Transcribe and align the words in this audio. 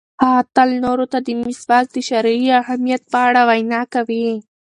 هغه 0.23 0.41
تل 0.55 0.69
نورو 0.85 1.05
ته 1.11 1.17
د 1.25 1.29
مسواک 1.43 1.85
د 1.91 1.97
شرعي 2.09 2.47
اهمیت 2.61 3.01
په 3.11 3.17
اړه 3.27 3.41
وینا 3.49 3.81
کوي. 3.93 4.27